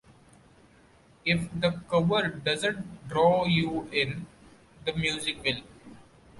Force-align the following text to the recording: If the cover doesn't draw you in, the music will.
If 1.25 1.47
the 1.53 1.79
cover 1.87 2.27
doesn't 2.29 3.07
draw 3.07 3.45
you 3.45 3.87
in, 3.91 4.25
the 4.83 4.93
music 4.93 5.43
will. 5.43 5.61